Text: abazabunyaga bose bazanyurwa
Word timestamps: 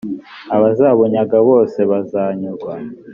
abazabunyaga 0.55 1.37
bose 1.49 1.79
bazanyurwa 1.91 2.73